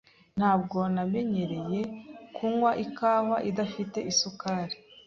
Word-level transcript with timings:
Ntabwo 0.37 0.77
namenyereye 0.95 1.79
kunywa 2.35 2.71
ikawa 2.85 3.37
idafite 3.49 3.99
isukari. 4.11 4.75